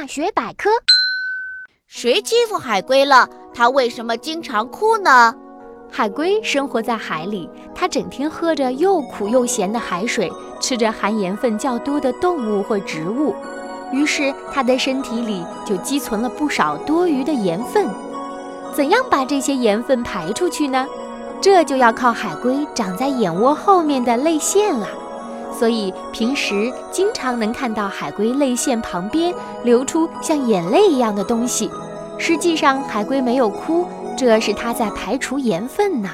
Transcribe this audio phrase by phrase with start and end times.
[0.00, 0.70] 大学百科：
[1.88, 3.28] 谁欺负海龟了？
[3.52, 5.34] 它为什么经常哭呢？
[5.90, 10.30] 海龟生活在海里，它整天喝着又苦又咸的海水，
[10.60, 13.34] 吃着含盐分较多的动物或植物，
[13.92, 17.88] 于是它的身体里就积存了不少多余的盐分。
[18.72, 20.86] 怎样把这些盐分排出去呢？
[21.40, 24.86] 这就要靠海龟长在眼窝后面的泪腺了。
[25.58, 29.34] 所以平时经常能看到海龟泪腺旁边
[29.64, 31.68] 流出像眼泪一样的东西。
[32.16, 36.08] 实际上，海龟没有哭，这是它在排除盐分呢。